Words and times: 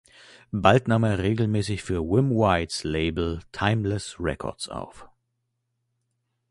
Bald 0.51 0.87
nahm 0.87 1.03
er 1.03 1.19
regelmäßig 1.19 1.83
für 1.83 2.01
Wim 2.01 2.31
Wigts 2.31 2.83
Label 2.83 3.39
Timeless 3.51 4.15
Records 4.19 4.67
auf. 4.67 5.07